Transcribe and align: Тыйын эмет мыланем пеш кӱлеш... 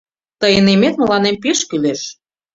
Тыйын 0.41 0.65
эмет 0.73 0.95
мыланем 1.01 1.35
пеш 1.43 1.59
кӱлеш... 1.69 2.01